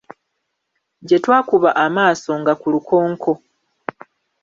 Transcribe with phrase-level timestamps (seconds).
[1.07, 3.33] Gye twakuba amaaso nga ku lukonko.